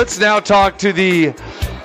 [0.00, 1.30] let's now talk to the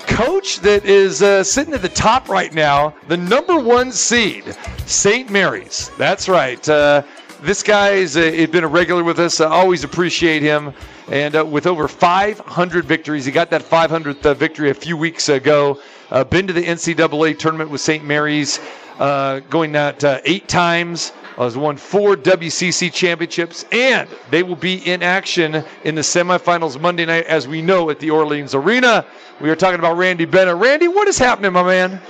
[0.08, 5.30] coach that is uh, sitting at the top right now, the number one seed, St.
[5.30, 5.92] Mary's.
[5.98, 6.70] That's right.
[6.70, 7.04] Uh,
[7.42, 9.42] this guy's uh, been a regular with us.
[9.42, 10.74] I always appreciate him.
[11.10, 15.28] And uh, with over 500 victories, he got that 500th uh, victory a few weeks
[15.28, 15.82] ago.
[16.10, 18.02] Uh, been to the NCAA tournament with St.
[18.02, 18.62] Mary's,
[19.00, 21.12] uh, going that uh, eight times.
[21.38, 27.06] Has won four WCC championships, and they will be in action in the semifinals Monday
[27.06, 29.06] night, as we know, at the Orleans Arena.
[29.42, 30.56] We are talking about Randy Bennett.
[30.56, 32.02] Randy, what is happening, my man?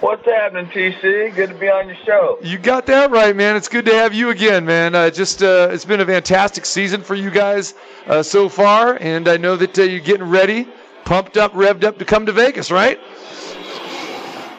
[0.00, 1.34] What's happening, TC?
[1.34, 2.38] Good to be on your show.
[2.42, 3.56] You got that right, man.
[3.56, 4.94] It's good to have you again, man.
[4.94, 7.72] Uh, just uh, it's been a fantastic season for you guys
[8.06, 10.68] uh, so far, and I know that uh, you're getting ready,
[11.06, 13.00] pumped up, revved up to come to Vegas, right?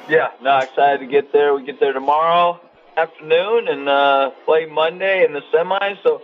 [0.10, 1.54] Yeah, no, excited to get there.
[1.54, 2.62] We get there tomorrow
[2.98, 6.02] afternoon and uh, play Monday in the semis.
[6.02, 6.22] So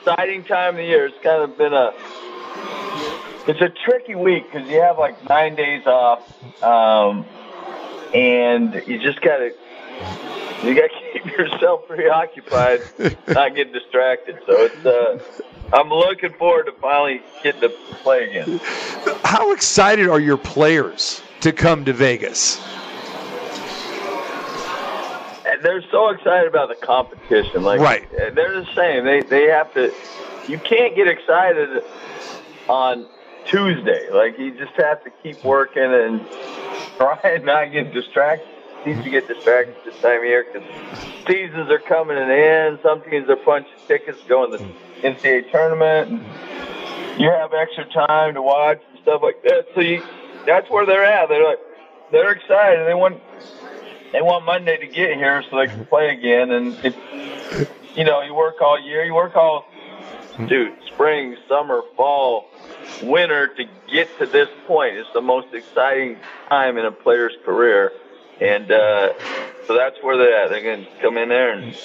[0.00, 1.06] exciting time of the year.
[1.06, 1.92] It's kind of been a
[3.46, 6.20] it's a tricky week because you have like nine days off,
[6.62, 7.24] um,
[8.12, 9.52] and you just gotta
[10.64, 12.80] you gotta keep yourself preoccupied,
[13.28, 14.38] not get distracted.
[14.46, 15.18] So it's uh,
[15.72, 17.68] I'm looking forward to finally getting to
[18.02, 18.60] play again.
[19.24, 22.60] How excited are your players to come to Vegas?
[25.62, 27.62] They're so excited about the competition.
[27.62, 28.10] Like Right.
[28.10, 29.04] they're the same.
[29.04, 29.92] They they have to.
[30.46, 31.82] You can't get excited
[32.68, 33.06] on
[33.46, 34.10] Tuesday.
[34.10, 36.20] Like you just have to keep working and
[36.96, 38.46] try and not get distracted.
[38.84, 40.68] Teams to get distracted this time of year because
[41.26, 42.78] seasons are coming to an end.
[42.82, 44.64] Some teams are punching tickets going to the
[45.02, 46.10] NCAA tournament.
[46.12, 49.66] And you have extra time to watch and stuff like that.
[49.74, 50.02] So you,
[50.46, 51.28] that's where they're at.
[51.28, 51.58] They're like
[52.12, 52.86] they're excited.
[52.86, 53.20] They want
[54.12, 56.50] they want Monday to get here so they can play again.
[56.50, 56.94] And
[57.94, 59.04] you know, you work all year.
[59.04, 59.66] You work all
[60.46, 62.46] dude, spring, summer, fall,
[63.02, 64.96] winter to get to this point.
[64.96, 66.16] It's the most exciting
[66.48, 67.92] time in a player's career.
[68.40, 69.14] And uh,
[69.66, 70.50] so that's where they're at.
[70.50, 71.76] They're going to come in there and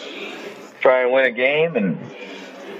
[0.81, 1.97] try and win a game and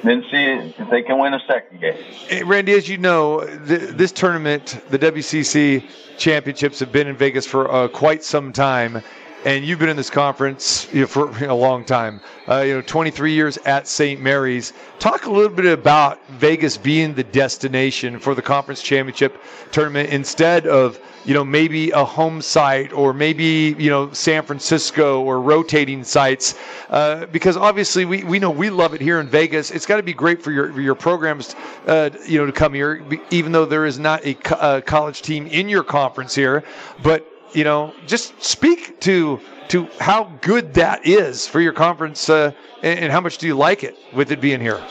[0.03, 2.03] then see if they can win a second game.
[2.27, 7.47] Hey, Randy, as you know, th- this tournament, the WCC championships, have been in Vegas
[7.47, 9.01] for uh, quite some time,
[9.45, 12.21] and you've been in this conference you know, for a long time.
[12.47, 14.21] Uh, you know, 23 years at St.
[14.21, 14.73] Mary's.
[14.99, 20.67] Talk a little bit about Vegas being the destination for the conference championship tournament instead
[20.67, 26.03] of you know maybe a home site or maybe you know San Francisco or rotating
[26.03, 26.55] sites
[26.89, 29.71] uh, because obviously we, we know we love it here in Vegas.
[29.71, 31.55] It's got to be great for your for your programs
[31.87, 35.21] uh, you know to come here even though there is not a, co- a college
[35.21, 36.63] team in your conference here,
[37.01, 42.51] but you know just speak to to how good that is for your conference uh,
[42.81, 44.81] and, and how much do you like it with it being here.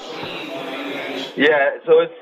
[1.37, 2.15] Yeah, so it's.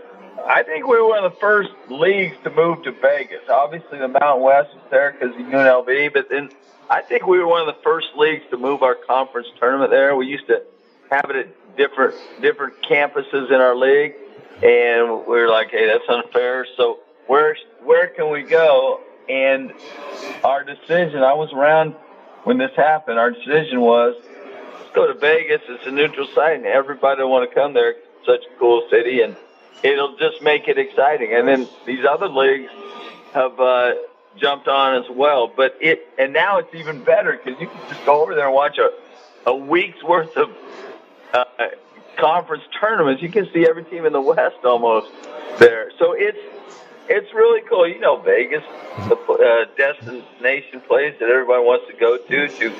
[0.46, 3.48] I think we were one of the first leagues to move to Vegas.
[3.48, 6.50] Obviously, the Mountain West was there because of UNLV, but then
[6.88, 10.16] I think we were one of the first leagues to move our conference tournament there.
[10.16, 10.62] We used to
[11.10, 14.14] have it at different different campuses in our league,
[14.62, 19.00] and we were like, "Hey, that's unfair." So where where can we go?
[19.30, 19.72] And
[20.42, 21.94] our decision, I was around
[22.42, 23.18] when this happened.
[23.18, 24.16] Our decision was
[24.78, 25.62] let's go to Vegas.
[25.68, 27.90] It's a neutral site, and everybody want to come there.
[27.90, 29.36] It's such a cool city, and
[29.84, 31.32] it'll just make it exciting.
[31.32, 32.72] And then these other leagues
[33.32, 33.92] have uh,
[34.36, 35.46] jumped on as well.
[35.46, 38.54] But it and now it's even better because you can just go over there and
[38.54, 38.90] watch a
[39.46, 40.50] a week's worth of
[41.32, 41.44] uh,
[42.18, 43.22] conference tournaments.
[43.22, 45.12] You can see every team in the West almost
[45.58, 45.92] there.
[46.00, 46.38] So it's
[47.10, 47.88] it's really cool.
[47.88, 48.62] You know, Vegas,
[49.08, 52.70] the uh, destination place that everybody wants to go to to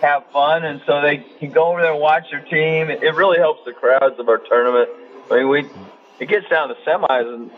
[0.00, 2.88] have fun, and so they can go over there and watch their team.
[2.88, 4.88] It it really helps the crowds of our tournament.
[5.30, 5.66] I mean, we
[6.18, 7.50] it gets down to semis, and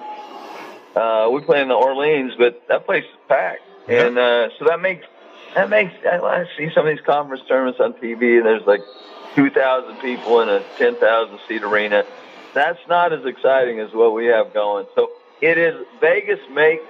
[0.97, 4.81] uh, we play in the Orleans, but that place is packed, and uh, so that
[4.81, 5.07] makes
[5.55, 5.95] that makes.
[6.05, 8.83] I I see some of these conference tournaments on TV, and there's like
[9.37, 12.05] two thousand people in a ten thousand seat arena.
[12.55, 14.87] That's not as exciting as what we have going.
[14.97, 15.11] So
[15.43, 16.81] it is Vegas make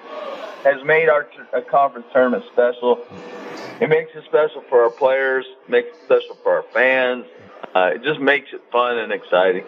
[0.63, 1.27] has made our
[1.69, 3.05] conference tournament special.
[3.81, 7.25] It makes it special for our players, makes it special for our fans.
[7.75, 9.65] Uh, it just makes it fun and exciting.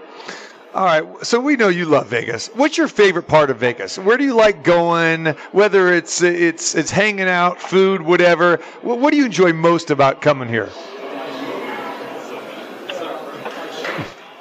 [0.75, 2.49] All right, so we know you love Vegas.
[2.49, 3.97] What's your favorite part of Vegas?
[3.99, 5.27] Where do you like going?
[5.53, 8.57] Whether it's it's it's hanging out, food, whatever.
[8.83, 10.69] What, what do you enjoy most about coming here?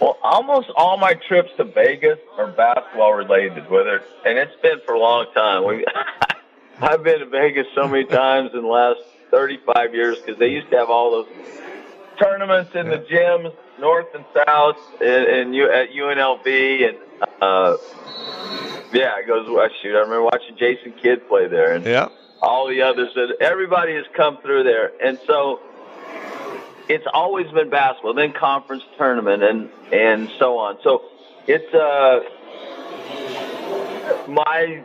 [0.04, 4.96] Well, almost all my trips to Vegas are basketball related, whether and it's been for
[4.96, 5.66] a long time.
[5.66, 5.86] We,
[6.82, 9.00] I've been to Vegas so many times in the last
[9.32, 11.34] 35 years because they used to have all those
[12.22, 16.98] tournaments in the gyms, north and south, and, and U, at UNLV, and
[17.42, 17.78] uh,
[18.92, 19.48] Yeah, it goes.
[19.48, 19.96] I shoot.
[19.96, 22.10] I remember watching Jason Kidd play there, and yeah.
[22.42, 23.14] all the others.
[23.16, 25.62] That everybody has come through there, and so
[26.90, 30.78] it's always been basketball, then conference tournament, and and so on.
[30.84, 31.04] So
[31.48, 32.22] it's uh,
[34.28, 34.82] my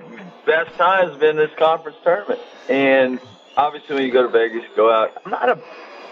[0.47, 3.21] best time has been this conference tournament, and
[3.57, 5.21] obviously when you go to Vegas, go out.
[5.25, 5.61] I'm not a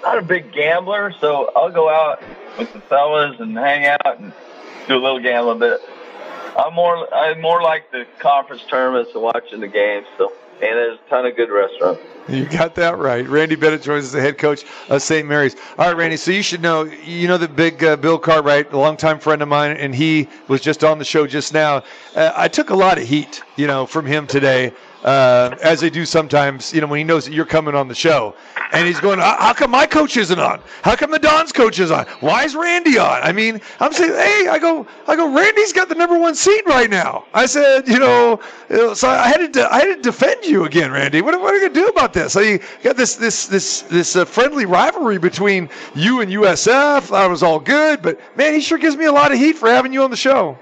[0.03, 2.23] not a big gambler, so I'll go out
[2.59, 4.33] with the fellas and hang out and
[4.89, 5.81] do a little gambling, but
[6.57, 10.07] I'm more I'm more like the conference tournaments and watching the games.
[10.19, 12.01] So and there's a ton of good restaurants.
[12.29, 13.27] You got that right.
[13.29, 15.27] Randy Bennett joins us the head coach of St.
[15.27, 15.55] Mary's.
[15.79, 16.17] All right, Randy.
[16.17, 19.49] So you should know, you know the big uh, Bill Cartwright, a longtime friend of
[19.49, 21.85] mine, and he was just on the show just now.
[22.17, 24.73] Uh, I took a lot of heat, you know, from him today
[25.07, 27.95] uh, as they do sometimes, you know, when he knows that you're coming on the
[27.95, 28.35] show.
[28.73, 30.61] And he's going, how come my coach isn't on?
[30.83, 32.07] How come the Don's coach is on?
[32.19, 33.23] Why is Randy on?
[33.23, 36.67] I mean, I'm saying, hey, I go, I go, Randy's got the number one seat
[36.67, 37.25] right now.
[37.33, 38.41] I said, you know,
[38.95, 41.23] so I had to, I had to defend you again, Randy.
[41.23, 44.25] What, what are you gonna do about So you got this, this, this, this uh,
[44.25, 47.15] friendly rivalry between you and USF.
[47.15, 49.69] I was all good, but man, he sure gives me a lot of heat for
[49.69, 50.59] having you on the show.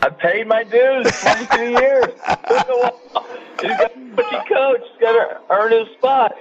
[0.00, 2.06] I paid my dues 22 years.
[3.60, 4.80] He's got to coach.
[4.90, 6.36] He's got to earn his spot.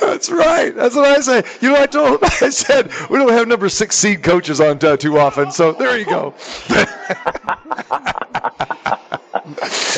[0.00, 0.74] That's right.
[0.74, 1.44] That's what I say.
[1.60, 4.84] You know, I told him, I said, we don't have number six seed coaches on
[4.84, 5.52] uh, too often.
[5.52, 6.34] So there you go.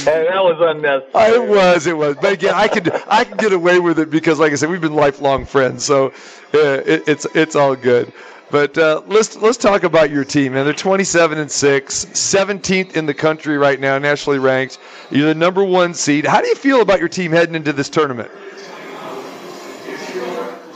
[0.06, 1.32] and that was unnecessary.
[1.32, 2.16] It was, it was.
[2.20, 4.80] But again, I could, I can get away with it because, like I said, we've
[4.80, 5.84] been lifelong friends.
[5.84, 6.08] So
[6.54, 8.12] uh, it, it's, it's all good.
[8.50, 10.66] But uh, let's let's talk about your team, man.
[10.66, 14.78] They're 27 and six, 17th in the country right now, nationally ranked.
[15.10, 16.26] You're the number one seed.
[16.26, 18.30] How do you feel about your team heading into this tournament?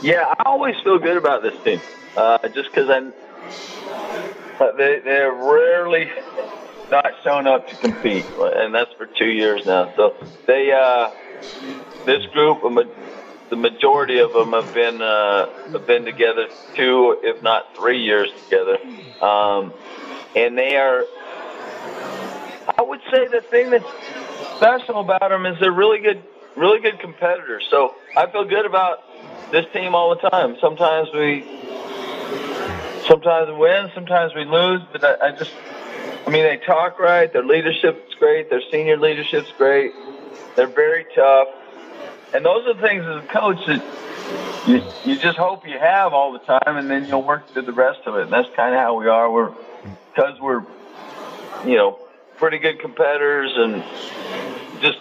[0.01, 1.79] Yeah, I always feel good about this team,
[2.15, 3.13] uh, just because I'm.
[4.75, 6.09] They they're rarely
[6.91, 9.93] not shown up to compete, and that's for two years now.
[9.95, 11.11] So they uh,
[12.05, 12.59] this group,
[13.49, 18.29] the majority of them have been uh, have been together two, if not three years
[18.43, 18.77] together,
[19.21, 19.73] um,
[20.35, 21.03] and they are.
[22.77, 23.85] I would say the thing that's
[24.57, 26.21] special about them is they're really good,
[26.55, 27.65] really good competitors.
[27.71, 28.99] So I feel good about
[29.51, 30.57] this team all the time.
[30.59, 31.45] Sometimes we,
[33.07, 35.51] sometimes we win, sometimes we lose, but I, I just,
[36.27, 37.31] I mean, they talk right.
[37.31, 38.49] Their leadership's great.
[38.49, 39.93] Their senior leadership's great.
[40.57, 41.47] They're very tough.
[42.33, 43.81] And those are the things as a coach that
[44.67, 47.71] you, you just hope you have all the time, and then you'll work through the
[47.71, 48.23] rest of it.
[48.23, 49.31] And that's kind of how we are.
[49.31, 49.53] We're
[50.13, 50.65] because we're,
[51.65, 51.97] you know,
[52.35, 53.81] pretty good competitors, and
[54.81, 54.99] just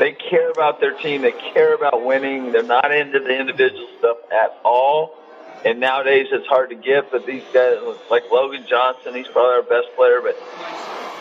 [0.00, 1.22] they care about their team.
[1.22, 2.50] They care about winning.
[2.50, 5.16] They're not into the individual stuff at all.
[5.64, 7.78] And nowadays it's hard to get, but these guys,
[8.10, 10.36] like Logan Johnson, he's probably our best player, but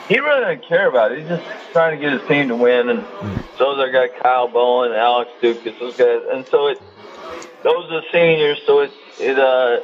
[0.08, 1.20] he really doesn't care about it.
[1.20, 2.90] He's just trying to get his team to win.
[2.90, 3.04] And
[3.58, 6.22] so is our Kyle Bowen, Alex Ducas, those guys.
[6.32, 6.82] And so it,
[7.64, 8.62] those are the seniors.
[8.68, 9.80] So it it uh,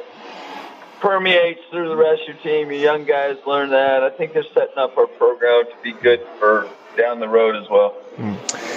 [1.00, 2.70] permeates through the rest of your team.
[2.70, 4.04] Your young guys learn that.
[4.04, 7.68] I think they're setting up our program to be good for down the road as
[7.68, 7.96] well.
[8.16, 8.71] Mm.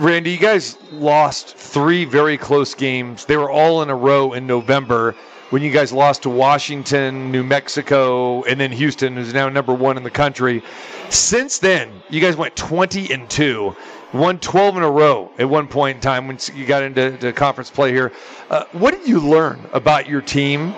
[0.00, 3.24] Randy, you guys lost three very close games.
[3.24, 5.16] They were all in a row in November
[5.50, 9.96] when you guys lost to Washington, New Mexico, and then Houston, who's now number one
[9.96, 10.62] in the country.
[11.10, 13.74] Since then, you guys went 20 and 2,
[14.12, 17.68] won 12 in a row at one point in time when you got into conference
[17.68, 18.12] play here.
[18.50, 20.76] Uh, what did you learn about your team,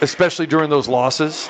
[0.00, 1.48] especially during those losses?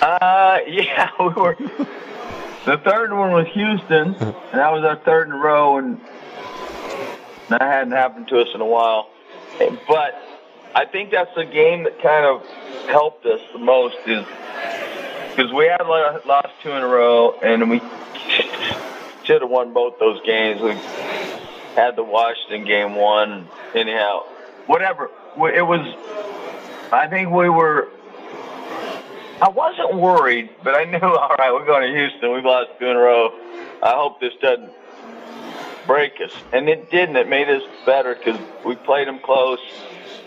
[0.00, 1.56] Uh, yeah, we were.
[2.64, 6.00] The third one was Houston, and that was our third in a row, and
[7.48, 9.10] that hadn't happened to us in a while.
[9.88, 10.14] But
[10.74, 12.46] I think that's the game that kind of
[12.88, 14.24] helped us the most is
[15.30, 17.80] because we had lost two in a row, and we
[19.24, 20.60] should have won both those games.
[20.60, 20.72] We
[21.74, 24.20] had the Washington game one, anyhow.
[24.66, 25.10] Whatever.
[25.36, 25.80] It was.
[26.92, 27.88] I think we were.
[29.42, 30.98] I wasn't worried, but I knew.
[31.02, 32.32] All right, we're going to Houston.
[32.32, 33.30] We've lost two in a row.
[33.82, 34.70] I hope this doesn't
[35.84, 36.30] break us.
[36.52, 37.16] And it didn't.
[37.16, 39.58] It made us better because we played them close.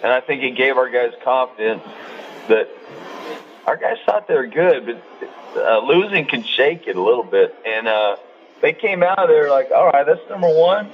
[0.04, 1.82] And I think it gave our guys confidence
[2.50, 2.68] that
[3.66, 5.30] our guys thought they were good, but
[5.64, 7.56] uh, losing can shake it a little bit.
[7.66, 8.18] And uh,
[8.62, 10.90] they came out of there like, all right, that's number one.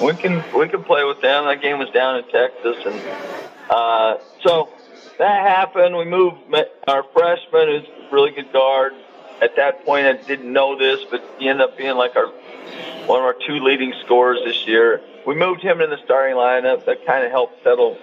[0.00, 1.44] We can we can play with them.
[1.44, 3.00] That game was down in Texas, and
[3.68, 4.70] uh, so
[5.22, 5.96] that happened.
[5.96, 6.38] We moved
[6.88, 8.92] our freshman, who's a really good guard.
[9.40, 12.26] At that point, I didn't know this, but he ended up being like our
[13.06, 15.00] one of our two leading scorers this year.
[15.26, 16.84] We moved him in the starting lineup.
[16.86, 17.98] That kind of helped settle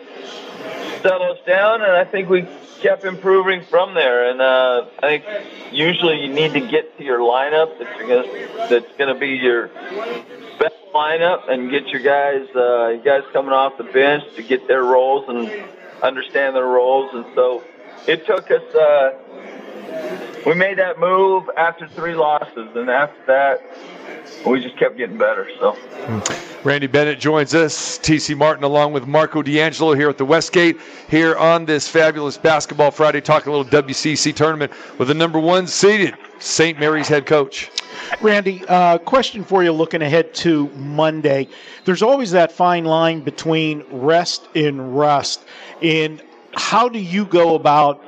[1.02, 2.48] settle us down, and I think we
[2.82, 4.30] kept improving from there.
[4.30, 5.26] And uh, I think
[5.72, 9.68] usually you need to get to your lineup that's gonna, that's going to be your
[10.60, 14.68] best lineup and get your guys uh, you guys coming off the bench to get
[14.68, 15.48] their roles and
[16.02, 17.14] understand their roles.
[17.14, 17.64] And so
[18.08, 18.64] it took us.
[18.76, 19.12] Uh,
[20.46, 23.62] we made that move after three losses, and after that,
[24.46, 25.50] we just kept getting better.
[25.60, 25.78] So.
[26.64, 30.78] Randy Bennett joins us, TC Martin, along with Marco D'Angelo here at the Westgate,
[31.10, 35.68] here on this fabulous Basketball Friday, talking a little WCC tournament with the number one
[35.68, 36.80] seeded St.
[36.80, 37.70] Mary's head coach.
[38.22, 41.48] Randy, uh, question for you looking ahead to Monday.
[41.86, 45.44] There's always that fine line between rest and rust.
[45.82, 46.22] And
[46.56, 48.04] how do you go about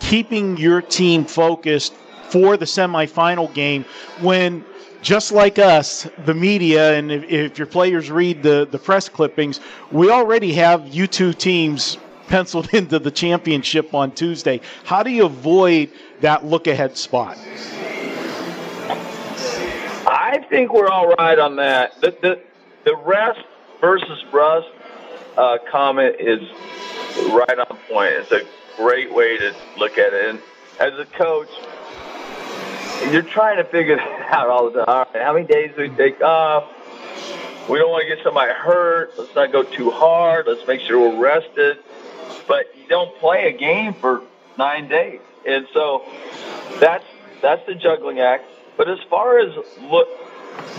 [0.00, 1.94] keeping your team focused
[2.28, 3.84] for the semifinal game
[4.20, 4.64] when
[5.02, 9.60] just like us, the media, and if, if, your players read the, the press clippings,
[9.92, 14.60] we already have you two teams penciled into the championship on Tuesday.
[14.84, 17.38] How do you avoid that look ahead spot?
[20.36, 21.98] I think we're all right on that.
[22.02, 22.40] The, the,
[22.84, 23.40] the rest
[23.80, 24.68] versus rust
[25.34, 26.42] uh, comment is
[27.30, 28.12] right on point.
[28.12, 28.42] It's a
[28.76, 30.28] great way to look at it.
[30.28, 30.38] And
[30.78, 31.48] as a coach,
[33.10, 34.00] you're trying to figure it
[34.30, 34.84] out all the time.
[34.86, 36.70] All right, how many days do we take off?
[37.66, 39.18] We don't want to get somebody hurt.
[39.18, 40.46] Let's not go too hard.
[40.46, 41.78] Let's make sure we're rested.
[42.46, 44.20] But you don't play a game for
[44.58, 46.04] nine days, and so
[46.78, 47.06] that's
[47.40, 48.44] that's the juggling act.
[48.76, 50.08] But as far as look,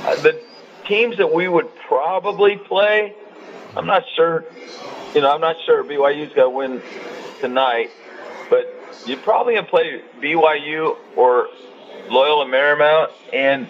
[0.06, 0.42] uh, the
[0.88, 3.14] teams that we would probably play,
[3.76, 4.46] I'm not sure.
[5.14, 6.82] You know, I'm not sure BYU's to win
[7.40, 7.90] tonight,
[8.50, 8.74] but
[9.06, 11.48] you're probably gonna play BYU or
[12.10, 13.68] Loyola Marymount, and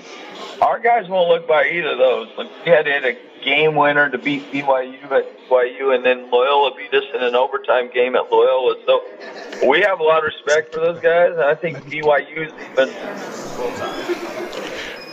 [0.61, 2.29] our guys won't look by either of those.
[2.37, 6.29] Like we had to hit a game winner to beat BYU at BYU, and then
[6.31, 8.75] Loyola beat us in an overtime game at Loyola.
[8.85, 9.03] So
[9.67, 12.53] we have a lot of respect for those guys, and I think BYU is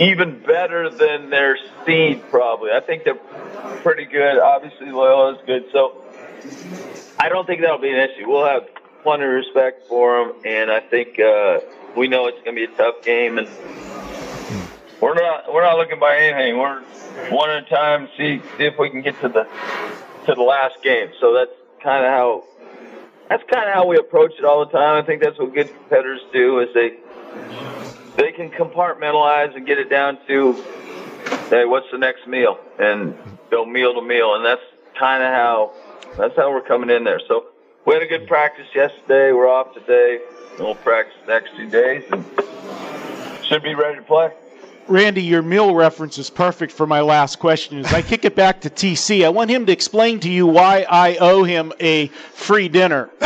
[0.00, 2.22] even better than their seed.
[2.30, 3.14] Probably, I think they're
[3.82, 4.38] pretty good.
[4.38, 6.02] Obviously, Loyola is good, so
[7.18, 8.28] I don't think that'll be an issue.
[8.28, 8.68] We'll have
[9.02, 11.18] plenty of respect for them, and I think.
[11.18, 11.60] Uh,
[11.96, 13.48] we know it's going to be a tough game, and
[15.00, 16.58] we're not we're not looking by anything.
[16.58, 16.82] We're
[17.30, 18.08] one at a time.
[18.16, 19.44] See see if we can get to the
[20.26, 21.10] to the last game.
[21.20, 22.44] So that's kind of how
[23.28, 25.02] that's kind of how we approach it all the time.
[25.02, 26.98] I think that's what good competitors do is they
[28.16, 30.52] they can compartmentalize and get it down to
[31.50, 33.16] hey, what's the next meal, and
[33.50, 34.62] go meal to meal, and that's
[34.98, 35.72] kind of how
[36.16, 37.20] that's how we're coming in there.
[37.26, 37.46] So
[37.86, 39.32] we had a good practice yesterday.
[39.32, 40.20] We're off today.
[40.56, 42.24] and We'll practice next two days and
[43.44, 44.32] should be ready to play.
[44.86, 47.78] Randy, your meal reference is perfect for my last question.
[47.78, 50.86] As I kick it back to TC, I want him to explain to you why
[50.88, 53.10] I owe him a free dinner.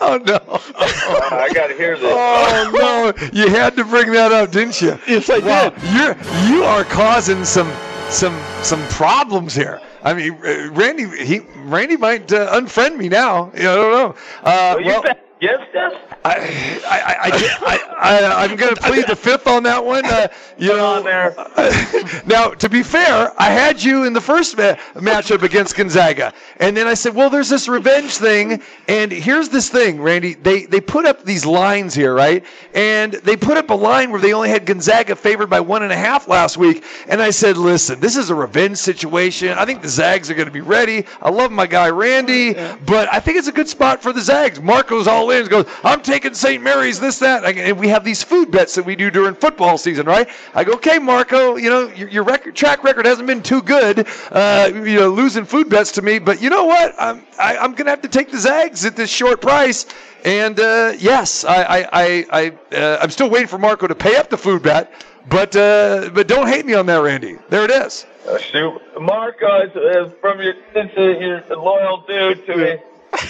[0.00, 0.40] oh no!
[1.08, 2.04] Oh, I got to hear this.
[2.04, 3.28] Oh no!
[3.32, 4.98] You had to bring that up, didn't you?
[5.06, 5.70] Yes, I wow.
[5.70, 5.82] did.
[5.94, 7.72] You're you are causing some
[8.10, 9.80] some some problems here.
[10.02, 10.34] I mean,
[10.72, 13.50] Randy he Randy might uh, unfriend me now.
[13.54, 14.14] I don't know.
[14.42, 15.92] Uh, well, well Yes, yes.
[16.24, 20.04] I, I, I, I, am going to plead the fifth on that one.
[20.06, 21.02] Uh, you know,
[22.26, 26.74] now, to be fair, I had you in the first ma- matchup against Gonzaga, and
[26.74, 30.34] then I said, "Well, there's this revenge thing." And here's this thing, Randy.
[30.34, 32.42] They they put up these lines here, right?
[32.74, 35.92] And they put up a line where they only had Gonzaga favored by one and
[35.92, 36.82] a half last week.
[37.08, 39.50] And I said, "Listen, this is a revenge situation.
[39.50, 41.04] I think the Zags are going to be ready.
[41.20, 42.54] I love my guy Randy,
[42.86, 44.62] but I think it's a good spot for the Zags.
[44.62, 45.46] Marco's all in.
[45.46, 46.62] Goes, I'm taking St.
[46.62, 47.00] Mary's.
[47.00, 47.44] This that.
[47.44, 50.28] And we have these food bets that we do during football season, right?
[50.54, 51.56] I go, okay, Marco.
[51.56, 54.06] You know your, your record, track record hasn't been too good.
[54.30, 56.94] Uh, you know, losing food bets to me, but you know what?
[56.98, 59.86] I'm I, I'm gonna have to take the Zags at this short price.
[60.24, 62.26] And uh, yes, I I I,
[62.72, 64.92] I uh, I'm still waiting for Marco to pay up the food bet.
[65.28, 67.36] But uh, but don't hate me on that, Randy.
[67.48, 68.06] There it is.
[68.28, 72.76] Uh, shoot, Marco, uh, from your a loyal dude to me.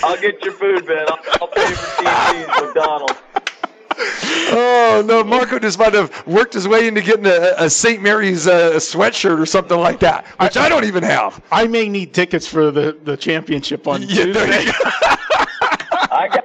[0.02, 1.06] I'll get your food, man.
[1.08, 3.20] I'll, I'll pay for TC's McDonald's.
[3.98, 8.02] Oh no, Marco just might have worked his way into getting a, a St.
[8.02, 11.42] Mary's uh, sweatshirt or something like that, which I, I, don't even have.
[11.50, 14.42] I may need tickets for the, the championship on yeah, Tuesday.
[16.10, 16.44] I got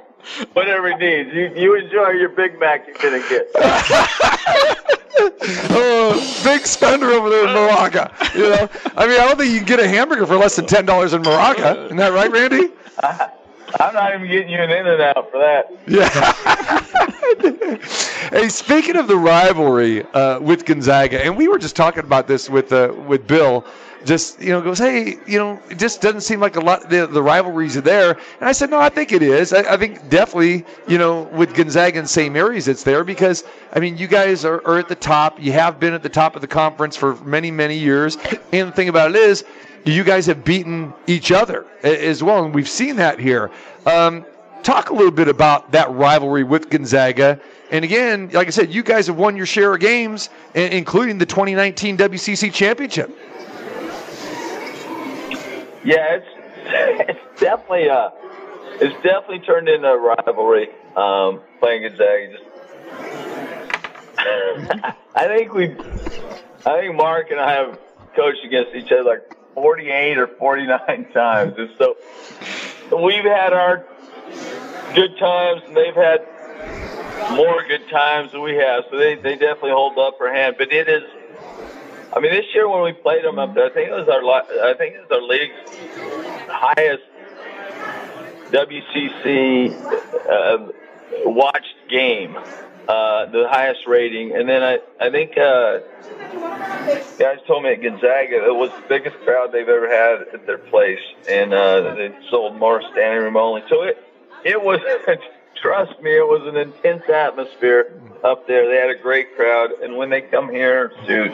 [0.54, 1.34] whatever he needs.
[1.34, 3.48] You you enjoy your Big Mac you're gonna get.
[5.70, 8.10] oh, big spender over there in Morocco.
[8.34, 10.66] You know, I mean, I don't think you can get a hamburger for less than
[10.66, 11.84] ten dollars in Morocco.
[11.86, 12.70] Isn't that right, Randy?
[13.02, 15.72] I'm not even getting you an In-N-Out for that.
[15.86, 16.08] Yeah.
[18.30, 22.48] hey, speaking of the rivalry uh, with Gonzaga, and we were just talking about this
[22.50, 23.64] with uh, with Bill.
[24.04, 26.90] Just you know, goes, hey, you know, it just doesn't seem like a lot.
[26.90, 29.52] The, the rivalries are there, and I said, no, I think it is.
[29.52, 32.32] I, I think definitely, you know, with Gonzaga and St.
[32.34, 35.40] Mary's, it's there because I mean, you guys are, are at the top.
[35.40, 38.16] You have been at the top of the conference for many, many years,
[38.52, 39.44] and the thing about it is,
[39.84, 43.50] you guys have beaten each other as well, and we've seen that here.
[43.86, 44.24] Um,
[44.62, 47.40] talk a little bit about that rivalry with Gonzaga.
[47.70, 51.26] And again, like I said, you guys have won your share of games, including the
[51.26, 53.10] 2019 WCC championship.
[55.84, 56.26] Yeah, it's
[57.08, 58.10] it's definitely uh
[58.80, 60.68] it's definitely turned into a rivalry.
[60.94, 62.44] Um, playing Gonzaga, just
[65.14, 65.74] I think we,
[66.64, 67.78] I think Mark and I have
[68.14, 71.96] coached against each other like 48 or 49 times, and so
[72.96, 73.84] we've had our
[74.94, 76.26] good times, and they've had
[77.30, 78.84] more good times than we have.
[78.90, 80.56] So they, they definitely hold up for hand.
[80.58, 81.02] But it is,
[82.12, 84.22] I mean, this year when we played them up there, I think it was our
[84.64, 85.54] I think it was our league's
[86.48, 87.02] highest
[88.52, 89.72] WCC
[90.28, 90.72] uh,
[91.24, 92.36] watched game,
[92.88, 94.34] uh, the highest rating.
[94.34, 95.80] And then I I think uh,
[97.18, 100.58] guys told me at Gonzaga it was the biggest crowd they've ever had at their
[100.58, 103.62] place, and uh, they sold more standing room only.
[103.68, 103.98] So it
[104.44, 104.80] it was,
[105.62, 107.92] trust me, it was an intense atmosphere
[108.24, 108.68] up there.
[108.68, 111.32] They had a great crowd, and when they come here, dude,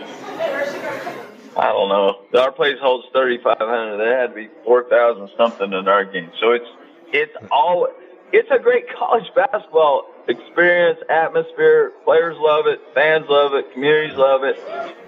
[1.57, 2.21] I don't know.
[2.39, 3.97] Our place holds 3,500.
[3.97, 6.31] There had to be 4,000 something in our game.
[6.41, 6.69] So it's
[7.11, 7.89] it's all
[8.33, 11.93] it's a great college basketball experience, atmosphere.
[12.05, 14.57] Players love it, fans love it, communities love it.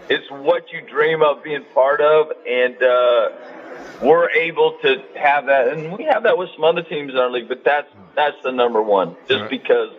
[0.08, 2.82] It's what you dream of being part of, and.
[2.82, 3.56] uh
[4.02, 7.30] we're able to have that, and we have that with some other teams in our
[7.30, 7.48] league.
[7.48, 9.50] But that's that's the number one, just right.
[9.50, 9.90] because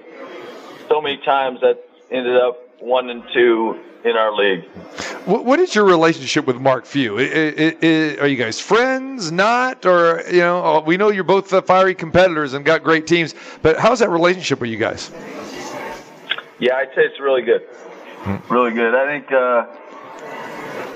[0.88, 4.66] so many times that ended up one and two in our league.
[5.26, 7.16] What is your relationship with Mark Few?
[7.18, 10.64] Are you guys friends, not, or you know?
[10.64, 14.60] Uh, we know you're both fiery competitors and got great teams, but how's that relationship
[14.60, 15.12] with you guys?
[16.60, 17.62] Yeah, I'd say it's really good.
[17.62, 18.54] Hmm.
[18.54, 18.96] Really good.
[18.96, 19.32] I think.
[19.32, 19.68] Uh,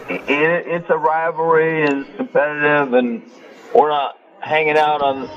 [0.09, 3.23] it, it's a rivalry and it's competitive, and
[3.73, 5.27] we're not hanging out on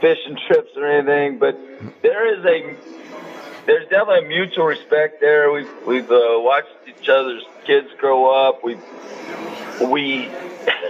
[0.00, 1.38] fishing trips or anything.
[1.38, 1.58] But
[2.02, 2.76] there is a
[3.66, 5.50] there's definitely a mutual respect there.
[5.52, 8.64] We've we've uh, watched each other's kids grow up.
[8.64, 8.76] We
[9.80, 10.28] we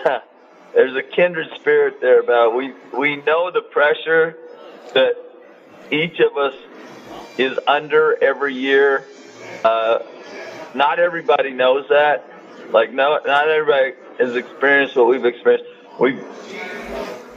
[0.74, 4.36] there's a kindred spirit there about we we know the pressure
[4.94, 5.14] that
[5.90, 6.54] each of us
[7.38, 9.04] is under every year.
[9.64, 10.00] Uh,
[10.74, 12.28] not everybody knows that,
[12.70, 15.68] like, no, not everybody has experienced what we've experienced.
[15.98, 16.22] We've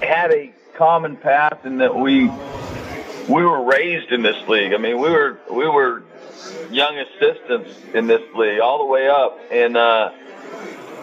[0.01, 2.29] had a common path in that we
[3.27, 4.73] we were raised in this league.
[4.73, 6.03] I mean, we were we were
[6.71, 10.11] young assistants in this league all the way up, and uh,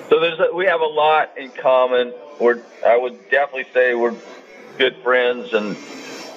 [0.08, 2.12] so there's a, we have a lot in common.
[2.40, 4.14] We're I would definitely say we're
[4.78, 5.76] good friends and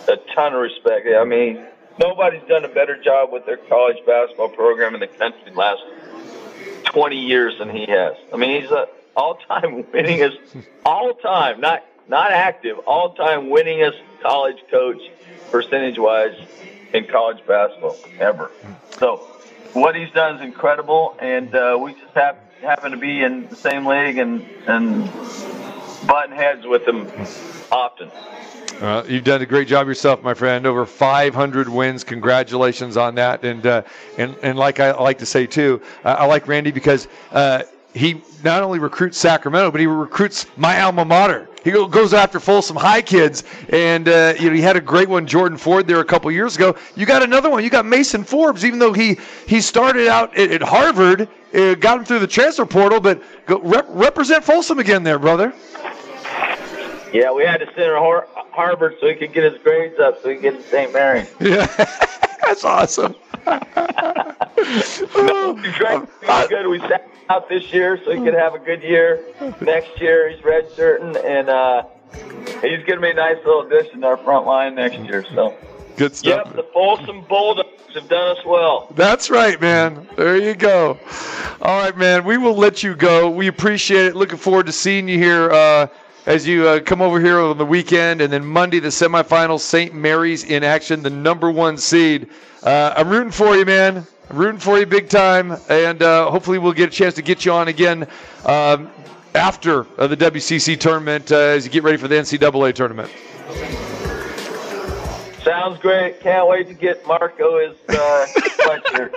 [0.07, 1.07] a ton of respect.
[1.07, 1.65] I mean,
[1.99, 5.81] nobody's done a better job with their college basketball program in the country last
[6.85, 8.13] 20 years than he has.
[8.33, 10.37] I mean, he's a all-time winningest,
[10.85, 15.01] all-time, not not active, all-time winningest college coach
[15.51, 16.37] percentage-wise
[16.93, 18.51] in college basketball ever.
[18.99, 19.17] So,
[19.73, 23.55] what he's done is incredible, and uh, we just have, happen to be in the
[23.55, 25.09] same league and and
[26.07, 27.07] button heads with him
[27.71, 28.09] often.
[28.79, 30.67] Uh, you've done a great job yourself, my friend.
[30.67, 32.03] Over 500 wins.
[32.03, 33.43] Congratulations on that.
[33.43, 33.81] And uh,
[34.17, 38.61] and and like I like to say too, I like Randy because uh, he not
[38.61, 41.49] only recruits Sacramento, but he recruits my alma mater.
[41.67, 45.27] He goes after Folsom High kids, and uh, you know he had a great one,
[45.27, 46.77] Jordan Ford, there a couple years ago.
[46.95, 47.61] You got another one.
[47.61, 51.97] You got Mason Forbes, even though he he started out at, at Harvard, uh, got
[51.97, 55.53] him through the transfer portal, but go, rep, represent Folsom again, there, brother.
[57.11, 60.23] Yeah, we had to send him to Harvard so he could get his grades up
[60.23, 60.93] so he could get to St.
[60.93, 61.29] Mary's.
[61.41, 61.65] Yeah,
[62.45, 63.13] that's awesome.
[65.15, 66.67] No, he's uh, good.
[66.67, 69.23] We sat out this year so he could have a good year.
[69.61, 71.83] Next year, he's red redshirting, and uh,
[72.61, 75.25] he's going to be a nice little addition to our front line next year.
[75.33, 75.55] So.
[75.97, 76.45] Good stuff.
[76.45, 78.87] Yep, the Folsom Bulldogs have done us well.
[78.95, 80.07] That's right, man.
[80.15, 80.99] There you go.
[81.59, 82.23] All right, man.
[82.23, 83.31] We will let you go.
[83.31, 84.15] We appreciate it.
[84.15, 85.49] Looking forward to seeing you here.
[85.49, 85.87] Uh,
[86.27, 89.95] as you uh, come over here on the weekend, and then Monday the semifinals, St.
[89.95, 92.29] Mary's in action, the number one seed.
[92.63, 94.05] Uh, I'm rooting for you, man.
[94.29, 97.45] I'm rooting for you big time, and uh, hopefully we'll get a chance to get
[97.45, 98.05] you on again
[98.45, 98.91] um,
[99.35, 103.09] after uh, the WCC tournament uh, as you get ready for the NCAA tournament.
[105.47, 106.19] Sounds great.
[106.19, 109.13] Can't wait to get Marco his uh, sweatshirt.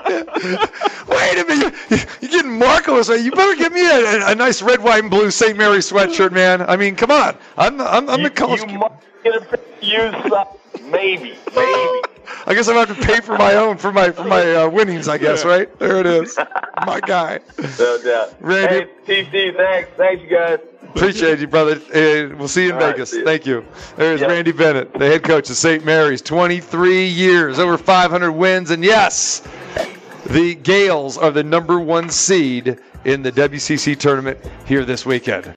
[1.08, 3.02] Wait a minute, you, you're getting Marco.
[3.14, 5.56] You better give me a, a, nice red, white, and blue St.
[5.56, 6.62] Mary sweatshirt, man.
[6.62, 7.36] I mean, come on.
[7.56, 8.60] I'm I'm, I'm you, the college.
[8.70, 8.92] You might
[9.24, 10.32] get a used
[10.90, 12.02] Maybe, maybe.
[12.46, 14.68] I guess I'm gonna have to pay for my own for my for my uh,
[14.68, 15.08] winnings.
[15.08, 16.36] I guess right there it is.
[16.86, 17.40] My guy.
[17.78, 18.34] No doubt.
[18.40, 18.90] Randy.
[19.04, 20.58] Hey, TC, thanks, thanks you guys.
[20.94, 21.72] Appreciate you, brother.
[21.94, 23.14] Uh, we'll see you in All Vegas.
[23.14, 23.64] right, Thank you.
[23.96, 24.30] There's Yep.
[24.30, 25.84] Randy Bennett, the head coach of St.
[25.84, 26.20] Mary's.
[26.20, 29.42] 23 years, over 500 wins, and yes,
[30.26, 35.46] the Gaels are the number one seed in the WCC tournament here this weekend.